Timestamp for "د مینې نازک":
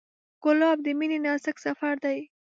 0.83-1.57